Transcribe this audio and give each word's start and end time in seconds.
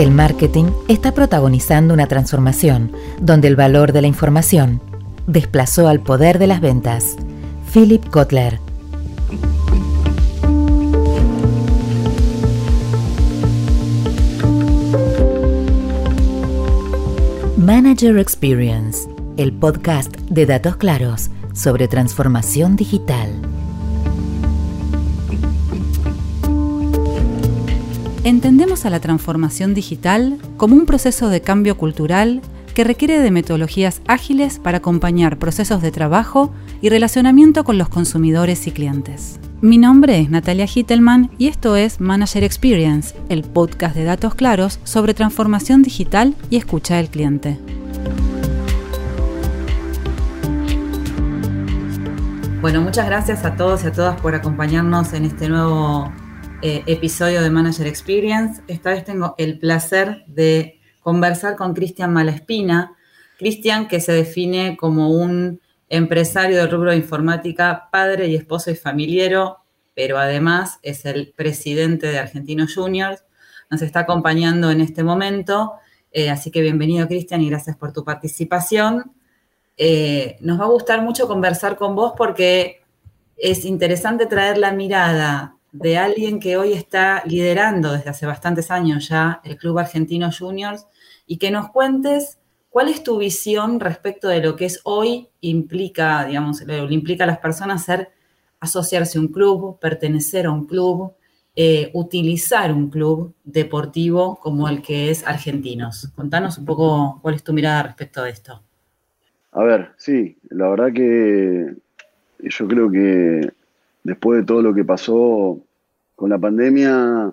El 0.00 0.12
marketing 0.12 0.70
está 0.88 1.12
protagonizando 1.12 1.92
una 1.92 2.06
transformación 2.06 2.90
donde 3.20 3.48
el 3.48 3.54
valor 3.54 3.92
de 3.92 4.00
la 4.00 4.06
información 4.06 4.80
desplazó 5.26 5.88
al 5.88 6.00
poder 6.00 6.38
de 6.38 6.46
las 6.46 6.62
ventas. 6.62 7.16
Philip 7.70 8.02
Kotler. 8.08 8.58
Manager 17.58 18.16
Experience, 18.16 19.06
el 19.36 19.52
podcast 19.52 20.16
de 20.30 20.46
datos 20.46 20.76
claros 20.76 21.28
sobre 21.52 21.88
transformación 21.88 22.74
digital. 22.74 23.49
Entendemos 28.30 28.86
a 28.86 28.90
la 28.90 29.00
transformación 29.00 29.74
digital 29.74 30.38
como 30.56 30.76
un 30.76 30.86
proceso 30.86 31.30
de 31.30 31.40
cambio 31.40 31.76
cultural 31.76 32.42
que 32.76 32.84
requiere 32.84 33.18
de 33.18 33.32
metodologías 33.32 34.02
ágiles 34.06 34.60
para 34.60 34.78
acompañar 34.78 35.36
procesos 35.36 35.82
de 35.82 35.90
trabajo 35.90 36.52
y 36.80 36.90
relacionamiento 36.90 37.64
con 37.64 37.76
los 37.76 37.88
consumidores 37.88 38.68
y 38.68 38.70
clientes. 38.70 39.40
Mi 39.60 39.78
nombre 39.78 40.20
es 40.20 40.30
Natalia 40.30 40.68
Hittelman 40.68 41.32
y 41.38 41.48
esto 41.48 41.74
es 41.74 42.00
Manager 42.00 42.44
Experience, 42.44 43.16
el 43.28 43.42
podcast 43.42 43.96
de 43.96 44.04
datos 44.04 44.36
claros 44.36 44.78
sobre 44.84 45.12
transformación 45.12 45.82
digital 45.82 46.36
y 46.50 46.56
escucha 46.56 46.98
del 46.98 47.08
cliente. 47.08 47.58
Bueno, 52.60 52.80
muchas 52.80 53.06
gracias 53.06 53.44
a 53.44 53.56
todos 53.56 53.82
y 53.82 53.88
a 53.88 53.92
todas 53.92 54.20
por 54.20 54.36
acompañarnos 54.36 55.14
en 55.14 55.24
este 55.24 55.48
nuevo 55.48 56.12
eh, 56.62 56.82
episodio 56.86 57.40
de 57.40 57.48
Manager 57.48 57.86
Experience. 57.86 58.60
Esta 58.68 58.90
vez 58.90 59.02
tengo 59.02 59.34
el 59.38 59.58
placer 59.58 60.24
de 60.26 60.78
conversar 61.00 61.56
con 61.56 61.72
Cristian 61.72 62.12
Malespina. 62.12 62.96
Cristian, 63.38 63.88
que 63.88 64.00
se 64.00 64.12
define 64.12 64.76
como 64.76 65.08
un 65.08 65.62
empresario 65.88 66.58
del 66.58 66.70
rubro 66.70 66.90
de 66.90 66.98
informática, 66.98 67.88
padre 67.90 68.28
y 68.28 68.36
esposo 68.36 68.70
y 68.70 68.74
familiero, 68.74 69.64
pero 69.94 70.18
además 70.18 70.78
es 70.82 71.06
el 71.06 71.32
presidente 71.34 72.08
de 72.08 72.18
Argentinos 72.18 72.74
Juniors. 72.74 73.24
Nos 73.70 73.80
está 73.80 74.00
acompañando 74.00 74.70
en 74.70 74.82
este 74.82 75.02
momento, 75.02 75.72
eh, 76.12 76.28
así 76.28 76.50
que 76.50 76.60
bienvenido 76.60 77.08
Cristian 77.08 77.40
y 77.40 77.48
gracias 77.48 77.76
por 77.76 77.94
tu 77.94 78.04
participación. 78.04 79.12
Eh, 79.78 80.36
nos 80.40 80.60
va 80.60 80.64
a 80.64 80.68
gustar 80.68 81.00
mucho 81.00 81.26
conversar 81.26 81.76
con 81.76 81.94
vos 81.94 82.12
porque 82.18 82.82
es 83.38 83.64
interesante 83.64 84.26
traer 84.26 84.58
la 84.58 84.72
mirada 84.72 85.56
de 85.72 85.98
alguien 85.98 86.40
que 86.40 86.56
hoy 86.56 86.72
está 86.72 87.22
liderando 87.26 87.92
desde 87.92 88.10
hace 88.10 88.26
bastantes 88.26 88.70
años 88.70 89.08
ya 89.08 89.40
el 89.44 89.56
Club 89.56 89.78
Argentino 89.78 90.30
Juniors 90.36 90.86
y 91.26 91.38
que 91.38 91.50
nos 91.50 91.70
cuentes 91.70 92.38
cuál 92.70 92.88
es 92.88 93.02
tu 93.02 93.18
visión 93.18 93.80
respecto 93.80 94.28
de 94.28 94.40
lo 94.40 94.56
que 94.56 94.66
es 94.66 94.80
hoy 94.84 95.28
implica, 95.40 96.24
digamos, 96.24 96.62
lo 96.62 96.90
implica 96.90 97.24
a 97.24 97.26
las 97.26 97.38
personas 97.38 97.84
ser 97.84 98.10
asociarse 98.60 99.18
a 99.18 99.20
un 99.20 99.28
club, 99.28 99.78
pertenecer 99.80 100.46
a 100.46 100.50
un 100.50 100.66
club, 100.66 101.14
eh, 101.56 101.90
utilizar 101.94 102.72
un 102.72 102.90
club 102.90 103.34
deportivo 103.42 104.38
como 104.40 104.68
el 104.68 104.82
que 104.82 105.10
es 105.10 105.26
Argentinos. 105.26 106.12
Contanos 106.14 106.58
un 106.58 106.64
poco 106.64 107.18
cuál 107.22 107.34
es 107.34 107.42
tu 107.42 107.52
mirada 107.52 107.82
respecto 107.82 108.22
de 108.22 108.30
esto. 108.30 108.62
A 109.52 109.64
ver, 109.64 109.92
sí, 109.96 110.38
la 110.50 110.68
verdad 110.68 110.92
que 110.92 111.74
yo 112.38 112.68
creo 112.68 112.90
que 112.90 113.52
después 114.10 114.40
de 114.40 114.44
todo 114.44 114.60
lo 114.60 114.74
que 114.74 114.84
pasó 114.84 115.60
con 116.16 116.30
la 116.30 116.38
pandemia, 116.38 117.32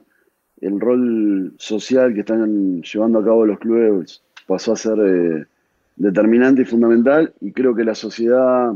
el 0.61 0.79
rol 0.79 1.55
social 1.57 2.13
que 2.13 2.19
están 2.19 2.83
llevando 2.83 3.17
a 3.17 3.25
cabo 3.25 3.47
los 3.47 3.57
clubes 3.57 4.21
pasó 4.45 4.73
a 4.73 4.75
ser 4.75 4.99
eh, 4.99 5.45
determinante 5.95 6.61
y 6.61 6.65
fundamental 6.65 7.33
y 7.41 7.51
creo 7.51 7.73
que 7.73 7.83
la 7.83 7.95
sociedad 7.95 8.73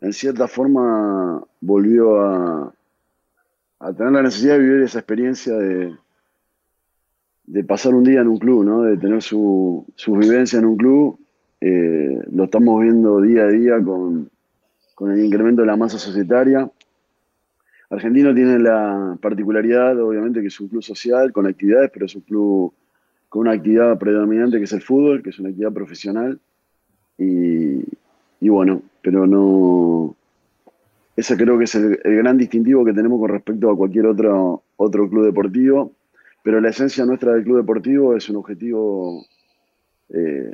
en 0.00 0.12
cierta 0.14 0.48
forma 0.48 1.44
volvió 1.60 2.18
a, 2.18 2.72
tener 3.94 4.12
la 4.12 4.22
necesidad 4.22 4.54
de 4.54 4.60
vivir 4.60 4.82
esa 4.84 5.00
experiencia 5.00 5.54
de, 5.54 5.94
pasar 7.64 7.94
un 7.94 8.04
día 8.04 8.22
en 8.22 8.28
un 8.28 8.38
club, 8.38 8.64
¿no? 8.64 8.82
de 8.84 8.96
tener 8.96 9.22
su, 9.22 9.84
su 9.96 10.14
vivencia 10.14 10.58
en 10.58 10.64
un 10.64 10.76
club. 10.78 11.18
Eh, 11.60 12.22
lo 12.32 12.44
estamos 12.44 12.80
viendo 12.80 13.20
día 13.20 13.42
a 13.42 13.48
día 13.48 13.82
con, 13.82 14.30
con 14.94 15.12
el 15.12 15.22
incremento 15.22 15.60
de 15.60 15.66
la 15.66 15.76
masa 15.76 15.98
societaria 15.98 16.70
Argentino 17.90 18.34
tiene 18.34 18.58
la 18.58 19.16
particularidad, 19.20 19.98
obviamente, 20.00 20.40
que 20.40 20.48
es 20.48 20.60
un 20.60 20.68
club 20.68 20.82
social 20.82 21.32
con 21.32 21.46
actividades, 21.46 21.90
pero 21.92 22.06
es 22.06 22.14
un 22.14 22.22
club 22.22 22.74
con 23.28 23.42
una 23.42 23.52
actividad 23.52 23.98
predominante 23.98 24.58
que 24.58 24.64
es 24.64 24.72
el 24.72 24.82
fútbol, 24.82 25.22
que 25.22 25.30
es 25.30 25.38
una 25.38 25.48
actividad 25.48 25.72
profesional. 25.72 26.38
Y, 27.16 28.48
bueno, 28.48 28.82
pero 29.02 29.26
no. 29.26 30.14
Ese 31.16 31.36
creo 31.36 31.58
que 31.58 31.64
es 31.64 31.74
el, 31.74 31.98
gran 32.04 32.38
distintivo 32.38 32.84
que 32.84 32.92
tenemos 32.92 33.18
con 33.18 33.30
respecto 33.30 33.70
a 33.70 33.76
cualquier 33.76 34.06
otro, 34.06 34.62
otro 34.76 35.08
club 35.08 35.24
deportivo. 35.24 35.92
Pero 36.44 36.60
la 36.60 36.68
esencia 36.68 37.04
nuestra 37.04 37.32
del 37.32 37.44
club 37.44 37.56
deportivo 37.56 38.16
es 38.16 38.28
un 38.28 38.36
objetivo 38.36 39.24
eh, 40.10 40.52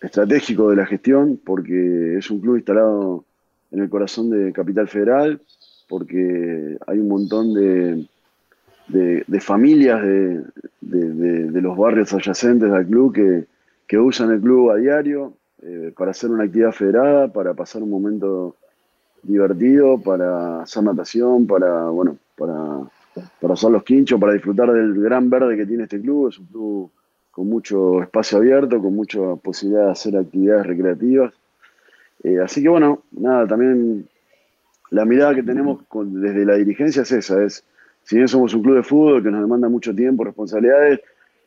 estratégico 0.00 0.70
de 0.70 0.76
la 0.76 0.86
gestión, 0.86 1.40
porque 1.44 2.18
es 2.18 2.30
un 2.30 2.40
club 2.40 2.56
instalado 2.56 3.24
en 3.72 3.80
el 3.80 3.90
corazón 3.90 4.30
de 4.30 4.52
Capital 4.52 4.88
Federal, 4.88 5.40
porque 5.90 6.78
hay 6.86 6.98
un 7.00 7.08
montón 7.08 7.52
de, 7.52 8.06
de, 8.86 9.40
familias 9.40 10.00
de, 10.00 10.44
de, 10.80 11.60
los 11.60 11.76
barrios 11.76 12.12
adyacentes 12.14 12.70
al 12.70 12.86
club 12.86 13.12
que, 13.12 13.46
que 13.88 13.98
usan 13.98 14.30
el 14.30 14.40
club 14.40 14.70
a 14.70 14.76
diario 14.76 15.32
eh, 15.62 15.92
para 15.96 16.12
hacer 16.12 16.30
una 16.30 16.44
actividad 16.44 16.70
federada, 16.70 17.26
para 17.26 17.54
pasar 17.54 17.82
un 17.82 17.90
momento 17.90 18.54
divertido, 19.24 20.00
para 20.00 20.62
hacer 20.62 20.84
natación, 20.84 21.48
para, 21.48 21.90
bueno, 21.90 22.16
para, 22.38 22.78
para 23.40 23.54
usar 23.54 23.72
los 23.72 23.82
quinchos, 23.82 24.20
para 24.20 24.32
disfrutar 24.32 24.72
del 24.72 24.94
gran 24.94 25.28
verde 25.28 25.56
que 25.56 25.66
tiene 25.66 25.82
este 25.82 26.00
club. 26.00 26.28
Es 26.28 26.38
un 26.38 26.46
club 26.46 26.90
con 27.32 27.48
mucho 27.48 28.00
espacio 28.00 28.38
abierto, 28.38 28.80
con 28.80 28.94
mucha 28.94 29.34
posibilidad 29.42 29.86
de 29.86 29.90
hacer 29.90 30.16
actividades 30.16 30.66
recreativas. 30.66 31.34
Eh, 32.22 32.38
así 32.38 32.62
que 32.62 32.68
bueno, 32.68 33.02
nada, 33.10 33.44
también 33.48 34.08
la 34.90 35.04
mirada 35.04 35.34
que 35.34 35.42
tenemos 35.42 35.80
desde 35.92 36.44
la 36.44 36.56
dirigencia 36.56 37.02
es 37.02 37.12
esa, 37.12 37.42
es, 37.42 37.64
si 38.04 38.16
bien 38.16 38.28
somos 38.28 38.54
un 38.54 38.62
club 38.62 38.76
de 38.76 38.82
fútbol 38.82 39.22
que 39.22 39.30
nos 39.30 39.40
demanda 39.40 39.68
mucho 39.68 39.94
tiempo, 39.94 40.24
responsabilidades, 40.24 41.00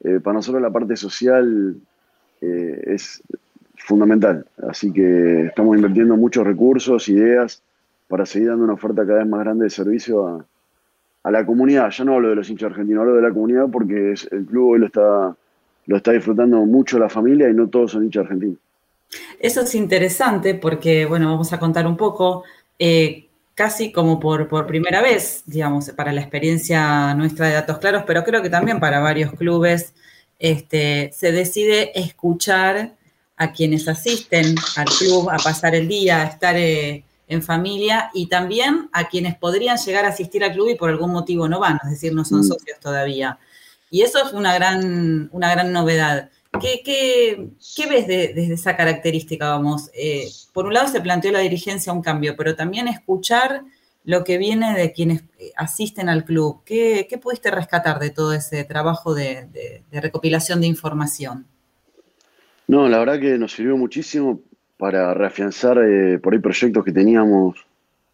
eh, 0.03 0.19
para 0.21 0.35
nosotros 0.35 0.61
la 0.61 0.71
parte 0.71 0.95
social 0.95 1.75
eh, 2.41 2.83
es 2.87 3.21
fundamental. 3.77 4.45
Así 4.69 4.91
que 4.91 5.47
estamos 5.47 5.75
invirtiendo 5.75 6.15
muchos 6.15 6.45
recursos, 6.45 7.07
ideas, 7.09 7.61
para 8.07 8.25
seguir 8.25 8.49
dando 8.49 8.63
una 8.65 8.73
oferta 8.73 9.05
cada 9.05 9.19
vez 9.19 9.27
más 9.27 9.41
grande 9.41 9.65
de 9.65 9.69
servicio 9.69 10.27
a, 11.23 11.31
la 11.31 11.45
comunidad. 11.45 11.89
Ya 11.89 12.03
no 12.03 12.15
hablo 12.15 12.29
de 12.29 12.35
los 12.35 12.49
hinchas 12.49 12.71
argentinos, 12.71 13.01
hablo 13.01 13.15
de 13.15 13.21
la 13.21 13.31
comunidad 13.31 13.67
porque 13.71 14.13
el 14.31 14.45
club 14.45 14.71
hoy 14.71 14.79
lo 14.79 14.87
está, 14.87 15.35
lo 15.85 15.97
está 15.97 16.11
disfrutando 16.11 16.65
mucho 16.65 16.99
la 16.99 17.07
familia 17.07 17.49
y 17.49 17.53
no 17.53 17.69
todos 17.69 17.91
son 17.91 18.03
hinchas 18.03 18.25
argentinos. 18.25 18.57
Eso 19.39 19.61
es 19.61 19.73
interesante 19.75 20.55
porque, 20.55 21.05
bueno, 21.05 21.29
vamos 21.29 21.53
a 21.53 21.59
contar 21.59 21.87
un 21.87 21.95
poco. 21.95 22.43
Eh, 22.77 23.27
casi 23.55 23.91
como 23.91 24.19
por, 24.19 24.47
por, 24.47 24.67
primera 24.67 25.01
vez, 25.01 25.43
digamos, 25.45 25.89
para 25.91 26.11
la 26.11 26.21
experiencia 26.21 27.13
nuestra 27.13 27.47
de 27.47 27.53
Datos 27.53 27.77
Claros, 27.77 28.03
pero 28.05 28.23
creo 28.23 28.41
que 28.41 28.49
también 28.49 28.79
para 28.79 28.99
varios 28.99 29.33
clubes, 29.33 29.93
este, 30.39 31.11
se 31.13 31.31
decide 31.31 31.97
escuchar 31.99 32.95
a 33.37 33.51
quienes 33.51 33.87
asisten 33.87 34.55
al 34.75 34.85
club 34.85 35.29
a 35.29 35.37
pasar 35.37 35.75
el 35.75 35.87
día, 35.87 36.21
a 36.21 36.25
estar 36.25 36.55
eh, 36.57 37.03
en 37.27 37.41
familia 37.41 38.09
y 38.13 38.27
también 38.27 38.89
a 38.91 39.07
quienes 39.07 39.35
podrían 39.35 39.77
llegar 39.77 40.05
a 40.05 40.09
asistir 40.09 40.43
al 40.43 40.53
club 40.53 40.69
y 40.69 40.75
por 40.75 40.89
algún 40.89 41.11
motivo 41.11 41.47
no 41.47 41.59
van, 41.59 41.79
es 41.83 41.91
decir, 41.91 42.13
no 42.13 42.25
son 42.25 42.41
mm. 42.41 42.43
socios 42.43 42.79
todavía. 42.79 43.37
Y 43.89 44.01
eso 44.01 44.25
es 44.25 44.33
una 44.33 44.53
gran, 44.55 45.29
una 45.31 45.51
gran 45.51 45.71
novedad. 45.71 46.29
¿Qué, 46.61 47.49
ves 47.89 48.07
desde 48.07 48.53
esa 48.53 48.75
característica? 48.75 49.49
Vamos, 49.49 49.89
eh, 49.95 50.27
por 50.53 50.65
un 50.65 50.73
lado 50.73 50.87
se 50.87 51.01
planteó 51.01 51.31
la 51.31 51.39
dirigencia 51.39 51.91
un 51.91 52.01
cambio, 52.01 52.35
pero 52.37 52.55
también 52.55 52.87
escuchar 52.87 53.63
lo 54.05 54.23
que 54.23 54.37
viene 54.37 54.77
de 54.77 54.91
quienes 54.91 55.23
eh, 55.39 55.51
asisten 55.55 56.09
al 56.09 56.25
club. 56.25 56.61
¿Qué, 56.63 57.07
pudiste 57.21 57.49
rescatar 57.49 57.99
de 57.99 58.11
todo 58.11 58.33
ese 58.33 58.63
trabajo 58.65 59.15
de, 59.15 59.47
recopilación 59.91 60.61
de 60.61 60.67
información? 60.67 61.45
No, 62.67 62.87
la 62.87 62.99
verdad 62.99 63.19
que 63.19 63.37
nos 63.39 63.53
sirvió 63.53 63.75
muchísimo 63.75 64.39
para 64.77 65.13
reafianzar 65.13 65.79
eh, 65.79 66.19
por 66.19 66.33
ahí 66.33 66.39
proyectos 66.39 66.85
que 66.85 66.91
teníamos 66.91 67.65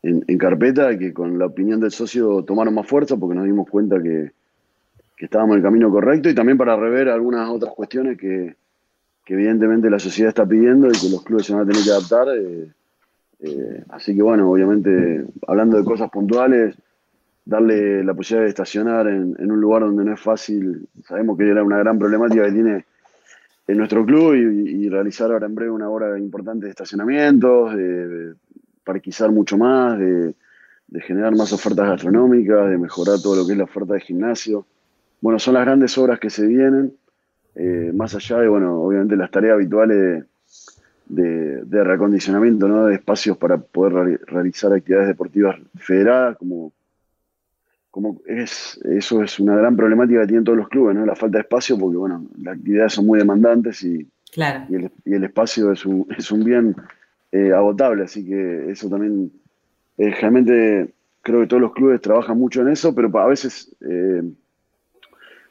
en, 0.01 0.23
en 0.27 0.37
carpeta, 0.37 0.97
que 0.97 1.13
con 1.13 1.37
la 1.37 1.47
opinión 1.47 1.81
del 1.81 1.91
socio 1.91 2.43
tomaron 2.43 2.73
más 2.73 2.87
fuerza 2.87 3.17
porque 3.17 3.35
nos 3.35 3.45
dimos 3.45 3.69
cuenta 3.69 4.01
que, 4.01 4.31
que 5.19 5.25
estábamos 5.25 5.55
en 5.55 5.57
el 5.57 5.63
camino 5.63 5.91
correcto 5.91 6.29
y 6.29 6.33
también 6.33 6.57
para 6.57 6.77
rever 6.77 7.09
algunas 7.09 7.49
otras 7.49 7.73
cuestiones 7.73 8.17
que, 8.17 8.55
evidentemente 9.27 9.91
la 9.91 9.99
sociedad 9.99 10.29
está 10.29 10.43
pidiendo 10.43 10.87
y 10.87 10.93
que 10.93 11.09
los 11.09 11.23
clubes 11.23 11.45
se 11.45 11.53
van 11.53 11.61
a 11.61 11.65
tener 11.67 11.83
que 11.83 11.91
adaptar. 11.91 12.29
Eh, 12.35 12.71
eh, 13.41 13.83
así 13.89 14.15
que 14.15 14.23
bueno, 14.23 14.49
obviamente 14.49 15.23
hablando 15.45 15.77
de 15.77 15.83
cosas 15.83 16.09
puntuales, 16.09 16.75
darle 17.45 18.03
la 18.03 18.15
posibilidad 18.15 18.45
de 18.45 18.49
estacionar 18.49 19.07
en, 19.07 19.51
un 19.51 19.61
lugar 19.61 19.83
donde 19.83 20.03
no 20.03 20.13
es 20.13 20.19
fácil. 20.19 20.87
Sabemos 21.05 21.37
que 21.37 21.47
era 21.47 21.63
una 21.63 21.77
gran 21.77 21.99
problemática 21.99 22.45
que 22.45 22.53
tiene 22.53 22.85
en 23.67 23.77
nuestro 23.77 24.03
club 24.05 24.33
y, 24.33 24.89
realizar 24.89 25.31
ahora 25.31 25.45
en 25.45 25.53
breve 25.53 25.69
una 25.69 25.89
hora 25.89 26.17
importante 26.17 26.65
de 26.65 26.71
estacionamientos, 26.71 27.75
de, 27.75 28.33
parquizar 28.83 29.31
mucho 29.31 29.57
más, 29.57 29.99
de, 29.99 30.33
generar 31.01 31.35
más 31.35 31.53
ofertas 31.53 31.87
gastronómicas, 31.87 32.67
de 32.69 32.79
mejorar 32.79 33.21
todo 33.21 33.35
lo 33.35 33.45
que 33.45 33.51
es 33.51 33.57
la 33.59 33.65
oferta 33.65 33.93
de 33.93 33.99
gimnasio. 33.99 34.65
Bueno, 35.21 35.39
son 35.39 35.55
las 35.55 35.65
grandes 35.65 35.97
obras 35.97 36.19
que 36.19 36.29
se 36.29 36.45
vienen, 36.45 36.93
eh, 37.55 37.91
más 37.93 38.15
allá 38.15 38.39
de, 38.39 38.47
bueno, 38.47 38.81
obviamente 38.81 39.15
las 39.15 39.31
tareas 39.31 39.55
habituales 39.55 40.25
de, 41.07 41.63
de 41.65 41.83
reacondicionamiento, 41.83 42.67
¿no? 42.67 42.85
De 42.85 42.95
espacios 42.95 43.37
para 43.37 43.57
poder 43.57 44.21
realizar 44.27 44.71
actividades 44.71 45.09
deportivas 45.09 45.57
federadas, 45.75 46.37
como 46.37 46.71
como 47.91 48.21
es, 48.25 48.79
eso 48.85 49.23
es 49.23 49.39
una 49.39 49.55
gran 49.55 49.75
problemática 49.75 50.21
que 50.21 50.27
tienen 50.27 50.43
todos 50.43 50.57
los 50.57 50.69
clubes, 50.69 50.95
¿no? 50.95 51.05
La 51.05 51.15
falta 51.15 51.37
de 51.37 51.41
espacio, 51.41 51.77
porque 51.77 51.97
bueno, 51.97 52.27
las 52.41 52.55
actividades 52.55 52.93
son 52.93 53.05
muy 53.05 53.17
demandantes 53.17 53.83
y, 53.83 54.07
y, 54.69 55.13
el, 55.13 55.23
espacio 55.23 55.71
es 55.71 55.85
un, 55.85 56.07
es 56.17 56.31
un 56.31 56.43
bien 56.43 56.75
eh, 57.31 57.51
agotable, 57.51 58.03
así 58.03 58.25
que 58.25 58.71
eso 58.71 58.89
también, 58.89 59.31
eh, 59.97 60.11
realmente 60.11 60.93
creo 61.21 61.41
que 61.41 61.47
todos 61.47 61.61
los 61.61 61.73
clubes 61.73 62.01
trabajan 62.01 62.37
mucho 62.37 62.61
en 62.61 62.69
eso, 62.69 62.93
pero 62.93 63.15
a 63.19 63.27
veces 63.27 63.75
eh, 63.81 64.23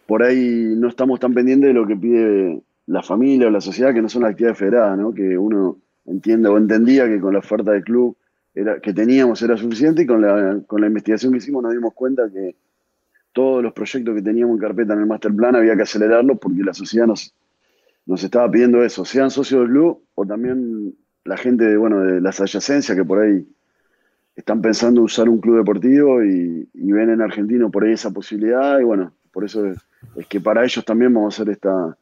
por 0.08 0.22
ahí 0.22 0.72
no 0.74 0.88
estamos 0.88 1.20
tan 1.20 1.34
pendientes 1.34 1.68
de 1.68 1.74
lo 1.74 1.86
que 1.86 1.94
pide 1.94 2.62
la 2.86 3.02
familia 3.02 3.48
o 3.48 3.50
la 3.50 3.60
sociedad, 3.60 3.92
que 3.92 4.00
no 4.00 4.08
son 4.08 4.22
las 4.22 4.30
actividades 4.30 4.58
federadas, 4.58 4.98
¿no? 4.98 5.12
Que 5.12 5.36
uno 5.36 5.76
entiende 6.06 6.48
o 6.48 6.56
entendía 6.56 7.06
que 7.06 7.20
con 7.20 7.34
la 7.34 7.40
oferta 7.40 7.72
del 7.72 7.84
club 7.84 8.16
que 8.82 8.94
teníamos 8.94 9.42
era 9.42 9.58
suficiente 9.58 10.02
y 10.02 10.06
con 10.06 10.22
la, 10.22 10.62
con 10.66 10.80
la 10.80 10.86
investigación 10.86 11.30
que 11.30 11.38
hicimos 11.38 11.62
nos 11.62 11.74
dimos 11.74 11.92
cuenta 11.92 12.22
que 12.32 12.56
todos 13.34 13.62
los 13.62 13.74
proyectos 13.74 14.14
que 14.14 14.22
teníamos 14.22 14.54
en 14.54 14.60
carpeta 14.60 14.94
en 14.94 15.00
el 15.00 15.06
master 15.06 15.34
plan 15.34 15.54
había 15.54 15.76
que 15.76 15.82
acelerarlos 15.82 16.38
porque 16.40 16.62
la 16.62 16.72
sociedad 16.72 17.06
nos, 17.06 17.34
nos 18.06 18.24
estaba 18.24 18.50
pidiendo 18.50 18.82
eso, 18.82 19.04
sean 19.04 19.30
socios 19.30 19.60
del 19.60 19.70
club 19.72 20.02
o 20.14 20.24
también 20.24 20.94
la 21.24 21.36
gente 21.36 21.64
de, 21.64 21.76
bueno, 21.76 22.00
de 22.00 22.22
las 22.22 22.40
adyacencias 22.40 22.96
que 22.96 23.04
por 23.04 23.20
ahí 23.20 23.46
están 24.34 24.62
pensando 24.62 25.02
usar 25.02 25.28
un 25.28 25.38
club 25.38 25.58
deportivo 25.58 26.24
y, 26.24 26.66
ven 26.72 27.10
en 27.10 27.20
Argentino 27.20 27.70
por 27.70 27.84
ahí 27.84 27.92
esa 27.92 28.10
posibilidad 28.10 28.80
y 28.80 28.84
bueno, 28.84 29.12
por 29.30 29.44
eso 29.44 29.66
es, 29.66 29.87
que 30.28 30.40
para 30.40 30.64
ellos 30.64 30.84
también 30.84 31.12
vamos 31.14 31.38
a 31.38 31.42
hacer 31.42 31.52
esta, 31.52 31.96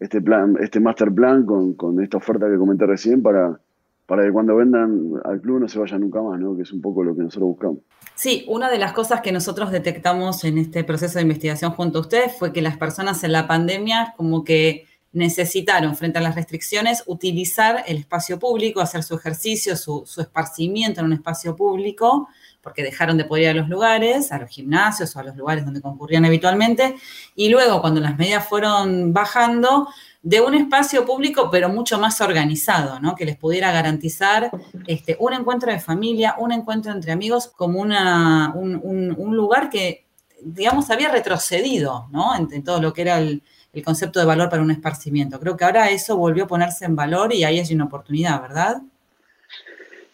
este 0.00 0.20
plan, 0.20 0.56
este 0.60 0.80
master 0.80 1.12
plan 1.12 1.44
con, 1.44 1.74
con 1.74 2.02
esta 2.02 2.16
oferta 2.16 2.48
que 2.48 2.56
comenté 2.56 2.86
recién 2.86 3.22
para, 3.22 3.60
para 4.06 4.24
que 4.24 4.32
cuando 4.32 4.56
vendan 4.56 5.12
al 5.24 5.40
club 5.40 5.60
no 5.60 5.68
se 5.68 5.78
vayan 5.78 6.00
nunca 6.00 6.22
más, 6.22 6.40
¿no? 6.40 6.56
que 6.56 6.62
es 6.62 6.72
un 6.72 6.80
poco 6.80 7.04
lo 7.04 7.14
que 7.14 7.22
nosotros 7.22 7.50
buscamos. 7.50 7.78
Sí, 8.14 8.44
una 8.48 8.70
de 8.70 8.78
las 8.78 8.92
cosas 8.92 9.20
que 9.20 9.32
nosotros 9.32 9.70
detectamos 9.70 10.44
en 10.44 10.58
este 10.58 10.82
proceso 10.82 11.18
de 11.18 11.22
investigación 11.22 11.72
junto 11.72 11.98
a 11.98 12.00
ustedes 12.00 12.36
fue 12.36 12.52
que 12.52 12.62
las 12.62 12.76
personas 12.76 13.22
en 13.22 13.32
la 13.32 13.46
pandemia 13.46 14.14
como 14.16 14.44
que 14.44 14.87
necesitaron, 15.12 15.96
frente 15.96 16.18
a 16.18 16.22
las 16.22 16.34
restricciones, 16.34 17.02
utilizar 17.06 17.84
el 17.86 17.98
espacio 17.98 18.38
público, 18.38 18.80
hacer 18.80 19.02
su 19.02 19.14
ejercicio, 19.14 19.76
su, 19.76 20.04
su 20.06 20.20
esparcimiento 20.20 21.00
en 21.00 21.06
un 21.06 21.12
espacio 21.14 21.56
público, 21.56 22.28
porque 22.60 22.82
dejaron 22.82 23.16
de 23.16 23.24
poder 23.24 23.44
ir 23.44 23.48
a 23.50 23.54
los 23.54 23.68
lugares, 23.68 24.32
a 24.32 24.38
los 24.38 24.50
gimnasios 24.50 25.14
o 25.16 25.20
a 25.20 25.22
los 25.22 25.36
lugares 25.36 25.64
donde 25.64 25.80
concurrían 25.80 26.24
habitualmente, 26.24 26.96
y 27.34 27.48
luego 27.48 27.80
cuando 27.80 28.00
las 28.00 28.18
medidas 28.18 28.46
fueron 28.46 29.12
bajando, 29.12 29.88
de 30.22 30.40
un 30.40 30.54
espacio 30.54 31.06
público, 31.06 31.48
pero 31.50 31.68
mucho 31.68 31.98
más 31.98 32.20
organizado, 32.20 32.98
¿no? 33.00 33.14
Que 33.14 33.24
les 33.24 33.36
pudiera 33.36 33.70
garantizar 33.72 34.50
este, 34.86 35.16
un 35.20 35.32
encuentro 35.32 35.70
de 35.70 35.78
familia, 35.78 36.34
un 36.38 36.52
encuentro 36.52 36.92
entre 36.92 37.12
amigos, 37.12 37.46
como 37.46 37.80
una, 37.80 38.52
un, 38.54 39.36
lugar 39.36 39.70
que, 39.70 40.06
digamos, 40.42 40.90
había 40.90 41.10
retrocedido, 41.10 42.08
¿no? 42.10 42.36
En, 42.36 42.64
todo 42.64 42.80
lo 42.82 42.92
que 42.92 43.02
era 43.02 43.18
el, 43.18 43.42
concepto 43.84 44.18
de 44.18 44.26
valor 44.26 44.48
para 44.48 44.62
un 44.62 44.70
esparcimiento. 44.70 45.38
Creo 45.38 45.56
que 45.56 45.64
ahora 45.64 45.90
eso 45.90 46.16
volvió 46.16 46.44
a 46.44 46.48
ponerse 46.48 46.84
en 46.84 46.96
valor 46.96 47.32
y 47.32 47.44
ahí 47.44 47.58
hay 47.58 47.74
una 47.74 47.84
oportunidad, 47.84 48.40
¿verdad? 48.42 48.82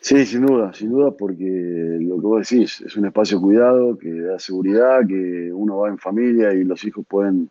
Sí, 0.01 0.27
sin 0.27 0.45
duda, 0.45 0.73
sin 0.75 0.91
duda, 0.91 1.13
porque 1.13 1.97
lo 2.01 2.17
que 2.17 2.27
vos 2.27 2.47
decís 2.47 2.83
es 2.83 2.95
un 2.95 3.07
espacio 3.07 3.41
cuidado, 3.41 3.97
que 3.97 4.13
da 4.13 4.39
seguridad, 4.39 5.01
que 5.09 5.51
uno 5.51 5.79
va 5.79 5.89
en 5.89 5.97
familia 5.97 6.53
y 6.53 6.63
los 6.63 6.85
hijos 6.85 7.07
pueden 7.09 7.49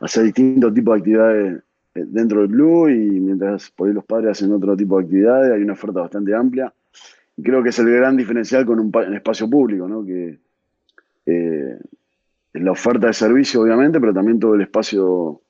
hacer 0.00 0.24
distintos 0.24 0.74
tipos 0.74 0.94
de 0.94 0.98
actividades 0.98 1.62
eh, 1.94 2.04
dentro 2.06 2.42
del 2.42 2.50
club 2.50 2.88
y 2.88 3.20
mientras 3.20 3.70
por 3.70 3.88
ahí 3.88 3.94
los 3.94 4.04
padres 4.04 4.32
hacen 4.32 4.52
otro 4.52 4.76
tipo 4.76 4.98
de 4.98 5.04
actividades, 5.04 5.52
hay 5.52 5.62
una 5.62 5.72
oferta 5.72 6.00
bastante 6.00 6.34
amplia. 6.34 6.70
Creo 7.42 7.62
que 7.62 7.70
es 7.70 7.78
el 7.78 7.90
gran 7.90 8.16
diferencial 8.16 8.66
con 8.66 8.78
un, 8.78 9.14
espacio 9.14 9.48
público, 9.48 9.88
¿no? 9.88 10.04
que 10.04 10.38
eh, 11.24 11.78
la 12.52 12.72
oferta 12.72 13.06
de 13.06 13.12
servicio, 13.12 13.62
obviamente, 13.62 14.00
pero 14.00 14.12
también 14.12 14.40
todo 14.40 14.54
el 14.54 14.62
espacio, 14.62 15.40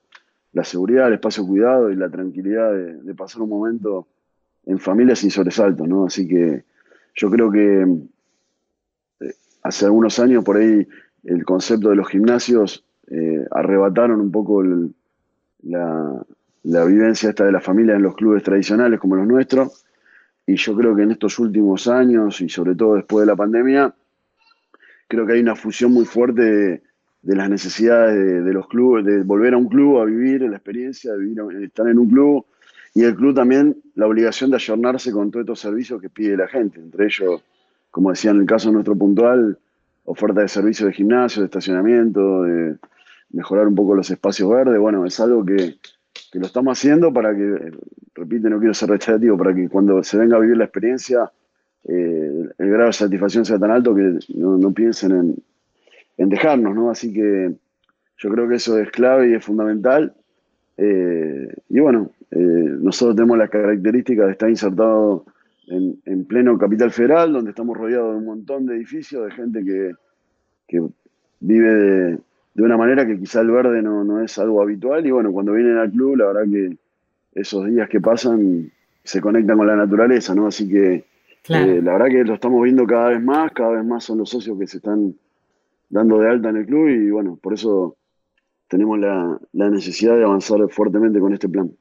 la 0.52 0.64
seguridad, 0.64 1.08
el 1.08 1.14
espacio 1.14 1.46
cuidado 1.46 1.90
y 1.90 1.96
la 1.96 2.10
tranquilidad 2.10 2.72
de, 2.72 3.14
pasar 3.14 3.42
un 3.42 3.48
momento 3.48 4.06
en 4.66 4.78
familia 4.78 5.16
sin 5.16 5.30
sobresalto. 5.30 5.86
¿no? 5.86 6.06
Así 6.06 6.28
que 6.28 6.64
yo 7.14 7.30
creo 7.30 7.50
que 7.50 7.82
eh, 9.20 9.34
hace 9.62 9.86
algunos 9.86 10.18
años 10.18 10.44
por 10.44 10.58
ahí 10.58 10.86
el 11.24 11.44
concepto 11.44 11.90
de 11.90 11.96
los 11.96 12.08
gimnasios 12.08 12.84
arrebataron 13.50 14.20
un 14.20 14.30
poco 14.30 14.62
la, 15.62 16.24
vivencia 16.62 17.30
esta 17.30 17.44
de 17.44 17.50
la 17.50 17.60
familia 17.60 17.96
en 17.96 18.02
los 18.02 18.14
clubes 18.14 18.44
tradicionales 18.44 19.00
como 19.00 19.16
los 19.16 19.26
nuestros. 19.26 19.84
Y 20.46 20.56
yo 20.56 20.76
creo 20.76 20.94
que 20.94 21.02
en 21.02 21.10
estos 21.10 21.38
últimos 21.38 21.88
años 21.88 22.40
y 22.40 22.48
sobre 22.48 22.76
todo 22.76 22.94
después 22.94 23.26
de 23.26 23.32
la 23.32 23.36
pandemia, 23.36 23.92
creo 25.08 25.26
que 25.26 25.32
hay 25.32 25.40
una 25.40 25.56
fusión 25.56 25.92
muy 25.92 26.04
fuerte 26.04 26.42
de, 26.42 26.82
las 27.22 27.50
necesidades 27.50 28.44
de, 28.44 28.52
los 28.52 28.66
clubes, 28.68 29.04
de 29.04 29.22
volver 29.22 29.54
a 29.54 29.58
un 29.58 29.68
club 29.68 29.98
a 29.98 30.04
vivir 30.04 30.42
la 30.42 30.56
experiencia, 30.56 31.12
de, 31.12 31.18
vivir, 31.18 31.40
estar 31.62 31.86
en 31.88 31.98
un 31.98 32.08
club 32.08 32.46
y 32.94 33.04
el 33.04 33.14
club 33.14 33.34
también 33.34 33.76
la 33.94 34.06
obligación 34.06 34.50
de 34.50 34.56
ayornarse 34.56 35.12
con 35.12 35.30
todos 35.30 35.42
estos 35.44 35.60
servicios 35.60 36.00
que 36.00 36.08
pide 36.08 36.36
la 36.36 36.48
gente, 36.48 36.80
entre 36.80 37.06
ellos, 37.06 37.42
como 37.90 38.10
decía 38.10 38.30
en 38.30 38.40
el 38.40 38.46
caso 38.46 38.72
nuestro 38.72 38.96
puntual, 38.96 39.58
oferta 40.04 40.40
de 40.40 40.48
servicios 40.48 40.88
de 40.88 40.92
gimnasio, 40.94 41.42
de 41.42 41.46
estacionamiento, 41.46 42.42
de, 42.42 42.76
mejorar 43.32 43.68
un 43.68 43.74
poco 43.74 43.94
los 43.94 44.10
espacios 44.10 44.50
verdes. 44.50 44.78
Bueno, 44.78 45.06
es 45.06 45.18
algo 45.20 45.44
que, 45.44 45.76
lo 46.32 46.46
estamos 46.46 46.78
haciendo 46.78 47.12
para 47.12 47.34
que, 47.34 47.72
repite, 48.14 48.50
no 48.50 48.58
quiero 48.58 48.74
ser 48.74 48.90
reiterativo, 48.90 49.36
para 49.36 49.54
que 49.54 49.68
cuando 49.68 50.02
se 50.02 50.16
venga 50.16 50.36
a 50.36 50.40
vivir 50.40 50.56
la 50.56 50.64
experiencia, 50.64 51.30
eh, 51.84 52.48
el 52.58 52.70
grado 52.70 52.86
de 52.86 52.92
satisfacción 52.92 53.44
sea 53.44 53.58
tan 53.58 53.70
alto 53.70 53.94
que 53.94 54.18
no, 54.34 54.72
piensen 54.72 55.12
en, 55.12 55.36
dejarnos, 56.28 56.74
¿no? 56.74 56.90
Así 56.90 57.12
que 57.12 57.52
yo 58.18 58.30
creo 58.30 58.48
que 58.48 58.56
eso 58.56 58.78
es 58.78 58.90
clave 58.90 59.30
y 59.30 59.34
es 59.34 59.44
fundamental. 59.44 60.14
Eh, 60.76 61.52
y 61.68 61.80
bueno, 61.80 62.10
eh, 62.30 62.36
nosotros 62.38 63.16
tenemos 63.16 63.38
las 63.38 63.50
características 63.50 64.26
de 64.26 64.32
estar 64.32 64.50
insertado 64.50 65.24
en, 65.68 66.00
en, 66.04 66.24
pleno 66.24 66.58
Capital 66.58 66.90
Federal, 66.90 67.32
donde 67.32 67.50
estamos 67.50 67.76
rodeados 67.76 68.12
de 68.12 68.18
un 68.18 68.24
montón 68.26 68.66
de 68.66 68.76
edificios, 68.76 69.24
de 69.24 69.30
gente 69.32 69.64
que, 69.64 69.92
que 70.68 70.82
vive 71.40 71.74
de, 71.74 72.18
de 72.54 72.62
una 72.62 72.76
manera 72.76 73.06
que 73.06 73.18
quizá 73.18 73.40
el 73.40 73.50
verde 73.50 73.80
no, 73.82 74.22
es 74.22 74.38
algo 74.38 74.62
habitual. 74.62 75.06
Y 75.06 75.10
bueno, 75.10 75.32
cuando 75.32 75.52
vienen 75.52 75.78
al 75.78 75.90
club, 75.90 76.16
la 76.16 76.26
verdad 76.26 76.50
que 76.50 76.76
esos 77.34 77.66
días 77.66 77.88
que 77.88 78.00
pasan 78.00 78.70
se 79.02 79.20
conectan 79.20 79.56
con 79.56 79.66
la 79.66 79.76
naturaleza, 79.76 80.34
¿no? 80.34 80.46
Así 80.46 80.68
que 80.68 81.04
eh, 81.48 81.80
la 81.82 81.92
verdad 81.92 82.08
que 82.08 82.24
lo 82.24 82.34
estamos 82.34 82.62
viendo 82.62 82.86
cada 82.86 83.10
vez 83.10 83.22
más, 83.22 83.52
cada 83.52 83.70
vez 83.72 83.84
más 83.84 84.04
son 84.04 84.18
los 84.18 84.28
socios 84.28 84.58
que 84.58 84.66
se 84.66 84.76
están 84.76 85.14
dando 85.90 86.18
de 86.20 86.30
alta 86.30 86.48
en 86.48 86.56
el 86.56 86.66
club 86.66 86.88
y 86.88 87.10
bueno, 87.10 87.38
por 87.42 87.52
eso 87.52 87.98
tenemos 88.68 88.98
la, 88.98 89.38
necesidad 89.52 90.16
de 90.16 90.24
avanzar 90.24 90.60
fuertemente 90.70 91.18
con 91.18 91.34
este 91.34 91.48
plan. 91.48 91.76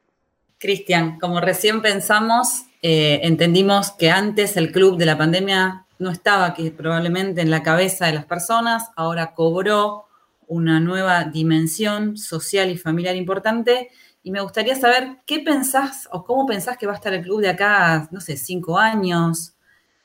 Cristian, 0.58 1.20
como 1.20 1.39
recién 1.39 1.82
pensamos, 1.82 2.66
eh, 2.82 3.22
entendimos 3.24 3.92
que 3.92 4.10
antes 4.10 4.58
el 4.58 4.72
club 4.72 4.98
de 4.98 5.06
la 5.06 5.18
pandemia 5.18 5.86
no 6.00 6.10
estaba 6.10 6.48
aquí 6.48 6.72
probablemente 6.72 7.42
en 7.42 7.51
la 7.51 7.63
cabeza 7.63 8.08
de 8.08 8.13
las 8.13 8.25
personas, 8.25 8.89
ahora 8.96 9.34
cobró 9.36 10.06
una 10.48 10.80
nueva 10.80 11.25
dimensión 11.25 12.18
social 12.18 12.72
y 12.72 12.78
familiar 12.78 13.16
importante. 13.16 13.89
Y 14.24 14.32
me 14.32 14.42
gustaría 14.42 14.75
saber 14.75 15.20
qué 15.25 15.39
pensás 15.39 16.10
o 16.12 16.25
cómo 16.25 16.46
pensás 16.46 16.78
que 16.78 16.88
va 16.88 16.94
a 16.94 16.96
estar 16.96 17.13
el 17.13 17.22
club 17.22 17.42
de 17.42 17.50
acá, 17.50 18.10
no 18.12 18.20
sé, 18.20 18.36
cinco 18.36 18.78
años. 18.78 19.54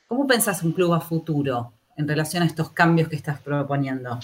¿Cómo 0.07 0.27
pensás 0.27 0.63
un 0.63 0.73
club 0.73 0.93
a 0.93 1.01
futuro 1.01 1.74
en 1.97 2.09
relación 2.09 2.43
a 2.43 2.47
estos 2.47 2.71
cambios 2.71 3.09
que 3.09 3.17
estás 3.17 3.41
proponiendo? 3.41 4.19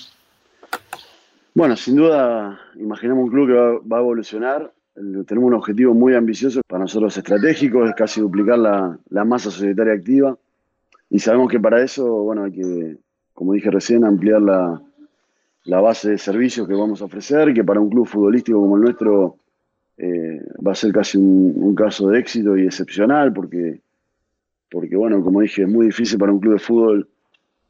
Bueno, 1.55 1.77
sin 1.77 1.97
duda, 1.97 2.61
imaginamos 2.77 3.25
un 3.25 3.31
club 3.31 3.49
que 3.49 3.89
va, 3.89 3.97
a 3.97 4.01
evolucionar. 4.01 4.73
Tenemos 4.95 5.49
un 5.49 5.55
objetivo 5.55 5.95
muy 5.95 6.15
ambicioso, 6.15 6.61
para 6.67 6.83
nosotros 6.83 7.17
estratégico, 7.17 7.87
es 7.87 7.95
casi 7.95 8.21
duplicar 8.21 8.59
la, 8.59 8.99
la 9.09 9.25
masa 9.25 9.51
societaria 9.51 9.95
activa. 9.95 10.37
Y 11.09 11.19
sabemos 11.19 11.51
que 11.51 11.59
para 11.59 11.83
eso, 11.83 12.07
bueno, 12.07 12.45
hay 12.45 12.53
que, 12.53 12.97
como 13.35 13.55
dije 13.55 13.71
recién, 13.71 14.05
ampliar 14.05 14.43
la, 14.43 14.81
la 15.65 15.81
base 15.81 16.11
de 16.11 16.19
servicios 16.19 16.67
que 16.67 16.75
vamos 16.75 17.03
a 17.03 17.05
ofrecer, 17.05 17.53
que 17.53 17.65
para 17.65 17.81
un 17.81 17.91
club 17.91 18.07
futbolístico 18.07 18.61
como 18.61 18.77
el 18.77 18.83
nuestro 18.83 19.37
eh, 19.97 20.41
va 20.67 20.73
a 20.73 20.75
ser 20.75 20.93
casi 20.93 21.19
un, 21.19 21.75
caso 21.75 22.09
de 22.09 22.19
éxito 22.19 22.57
y 22.57 22.65
excepcional, 22.65 23.33
porque, 23.33 23.81
porque, 24.71 24.97
bueno, 24.97 25.23
como 25.23 25.41
dije, 25.41 25.63
es 25.63 25.69
muy 25.69 25.87
difícil 25.87 26.19
para 26.19 26.33
un 26.33 26.41
club 26.41 26.55
de 26.55 26.59
fútbol 26.59 27.09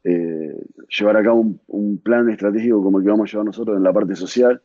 eh, 0.03 0.55
llevar 0.97 1.17
a 1.17 1.23
cabo 1.23 1.45
un, 1.67 1.97
plan 1.99 2.29
estratégico 2.29 2.83
como 2.83 2.97
el 2.97 3.03
que 3.03 3.11
vamos 3.11 3.29
a 3.29 3.31
llevar 3.31 3.45
nosotros 3.45 3.77
en 3.77 3.83
la 3.83 3.93
parte 3.93 4.15
social. 4.15 4.61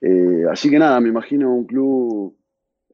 Eh, 0.00 0.44
así 0.50 0.70
que 0.70 0.78
nada, 0.78 1.00
me 1.00 1.08
imagino 1.08 1.52
un 1.52 1.64
club 1.64 2.34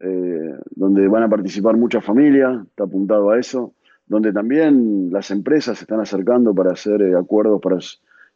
eh, 0.00 0.54
donde 0.70 1.06
van 1.08 1.24
a 1.24 1.28
participar 1.28 1.76
muchas 1.76 2.04
familias, 2.04 2.66
está 2.66 2.84
apuntado 2.84 3.30
a 3.30 3.38
eso, 3.38 3.74
donde 4.06 4.32
también 4.32 5.10
las 5.12 5.30
empresas 5.30 5.78
se 5.78 5.84
están 5.84 6.00
acercando 6.00 6.54
para 6.54 6.72
hacer 6.72 7.14
acuerdos 7.14 7.60
para, 7.60 7.78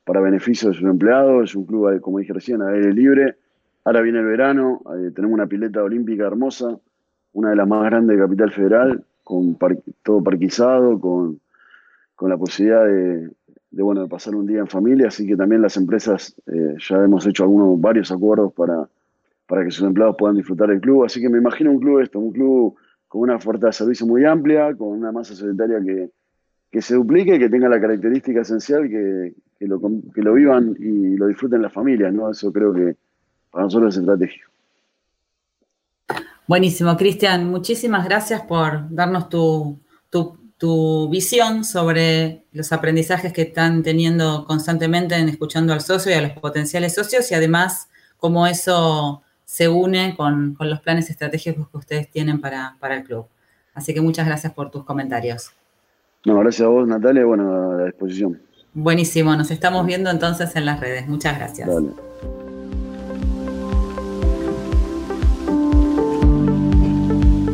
para 0.04 0.20
beneficio 0.20 0.68
de 0.68 0.75
sus 0.75 0.88
empleados, 0.88 1.50
es 1.50 1.56
un 1.56 1.64
club, 1.64 2.00
como 2.00 2.18
dije 2.18 2.32
recién, 2.32 2.62
a 2.62 2.70
aire 2.70 2.92
libre. 2.92 3.37
Ahora 3.85 4.02
viene 4.02 4.18
el 4.18 4.26
verano, 4.26 4.82
tenemos 5.14 5.35
una 5.35 5.47
pileta 5.47 5.82
olímpica 5.82 6.26
hermosa, 6.26 6.78
una 7.32 7.50
de 7.50 7.56
las 7.56 7.66
más 7.66 7.85
grandes 7.85 8.16
de 8.16 8.23
Capital 8.23 8.52
Federal, 8.52 9.04
con 9.25 9.56
todo 10.02 10.23
parquizado, 10.23 11.00
con 11.00 11.40
con 12.20 12.28
la 12.28 12.36
posibilidad 12.36 12.84
de, 12.84 13.30
bueno, 13.82 14.02
de 14.02 14.06
pasar 14.06 14.34
un 14.34 14.46
día 14.46 14.58
en 14.58 14.66
familia, 14.66 15.08
así 15.08 15.26
que 15.26 15.36
también 15.36 15.62
las 15.62 15.78
empresas 15.78 16.36
eh, 16.48 16.74
ya 16.78 17.02
hemos 17.02 17.26
hecho 17.26 17.44
algunos, 17.44 17.80
varios 17.80 18.12
acuerdos 18.12 18.52
para, 18.52 18.86
para 19.46 19.64
que 19.64 19.70
sus 19.70 19.86
empleados 19.86 20.16
puedan 20.18 20.36
disfrutar 20.36 20.68
del 20.68 20.82
club, 20.82 21.04
así 21.04 21.18
que 21.18 21.30
me 21.30 21.38
imagino 21.38 21.70
un 21.70 21.80
club 21.80 22.00
esto, 22.00 22.18
un 22.18 22.30
club 22.30 22.74
con 23.08 23.22
una 23.22 23.36
oferta 23.36 23.68
de 23.68 23.72
servicio 23.72 24.06
muy 24.06 24.26
amplia, 24.26 24.74
con 24.76 24.88
una 24.88 25.10
masa 25.12 25.34
sedentaria 25.34 25.80
que, 25.82 26.10
que 26.70 26.82
se 26.82 26.94
duplique, 26.94 27.38
que 27.38 27.48
tenga 27.48 27.70
la 27.70 27.80
característica 27.80 28.42
esencial, 28.42 28.86
que, 28.86 29.32
que, 29.58 29.66
lo, 29.66 29.80
que 29.80 30.20
lo 30.20 30.34
vivan 30.34 30.76
y 30.78 31.16
lo 31.16 31.26
disfruten 31.26 31.62
las 31.62 31.72
familias, 31.72 32.12
¿no? 32.12 32.30
Eso 32.30 32.52
creo 32.52 32.74
que 32.74 32.96
para 33.50 33.64
nosotros 33.64 33.94
es 33.94 34.00
estratégico. 34.00 34.50
Buenísimo, 36.46 36.94
Cristian, 36.98 37.50
muchísimas 37.50 38.04
gracias 38.04 38.42
por 38.42 38.94
darnos 38.94 39.30
tu, 39.30 39.78
tu 40.10 40.39
tu 40.61 41.09
visión 41.09 41.64
sobre 41.64 42.43
los 42.52 42.71
aprendizajes 42.71 43.33
que 43.33 43.40
están 43.40 43.83
teniendo 43.83 44.45
constantemente 44.45 45.14
en 45.17 45.31
escuchando 45.31 45.73
al 45.73 45.81
socio 45.81 46.12
y 46.12 46.14
a 46.14 46.21
los 46.21 46.33
potenciales 46.33 46.95
socios 46.95 47.31
y 47.31 47.35
además 47.35 47.88
cómo 48.19 48.47
eso 48.47 49.23
se 49.47 49.71
une 49.71 50.14
con, 50.19 50.59
los 50.61 50.81
planes 50.81 51.09
estratégicos 51.09 51.67
que 51.71 51.79
ustedes 51.79 52.11
tienen 52.11 52.43
para, 52.43 52.76
el 52.90 53.05
club. 53.05 53.26
Así 53.73 53.95
que 53.95 54.02
muchas 54.02 54.26
gracias 54.26 54.52
por 54.52 54.71
tus 54.71 54.85
comentarios. 54.85 55.50
No, 56.26 56.38
gracias 56.38 56.67
a 56.67 56.69
vos, 56.69 56.87
Natalia, 56.87 57.25
bueno, 57.25 57.73
a 57.73 57.76
la 57.76 57.85
disposición. 57.87 58.43
Buenísimo, 58.75 59.35
nos 59.35 59.50
estamos 59.50 59.87
viendo 59.87 60.11
entonces 60.11 60.55
en 60.57 60.67
las 60.67 60.79
redes. 60.79 61.09
Muchas 61.09 61.38
gracias. 61.38 61.71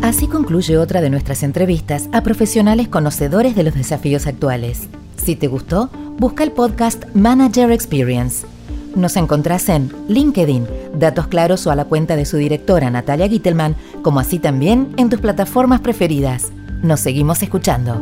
Así 0.07 0.29
concluye 0.29 0.79
otra 0.79 1.01
de 1.01 1.11
nuestras 1.11 1.43
entrevistas 1.43 2.09
a 2.13 2.23
profesionales 2.23 2.87
conocedores 2.87 3.57
de 3.57 3.65
los 3.65 3.75
desafíos 3.75 4.29
actuales. 4.29 4.87
Si 5.17 5.35
te 5.35 5.49
gustó, 5.49 5.91
busca 6.17 6.45
el 6.45 6.53
podcast 6.53 7.07
Manager 7.13 7.73
Experience. 7.73 8.47
Nos 8.95 9.17
encontrás 9.17 9.69
en 9.69 9.93
LinkedIn, 10.07 10.65
datos 10.95 11.27
claros 11.27 11.67
o 11.67 11.73
a 11.73 11.75
la 11.75 11.87
cuenta 11.87 12.15
de 12.15 12.25
su 12.25 12.37
directora 12.37 12.89
Natalia 12.89 13.27
Gittelman, 13.27 13.75
como 14.03 14.21
así 14.21 14.39
también 14.39 14.95
en 14.97 15.11
tus 15.11 15.19
plataformas 15.19 15.81
preferidas. 15.81 16.53
Nos 16.85 17.01
seguimos 17.01 17.43
escuchando. 17.43 18.01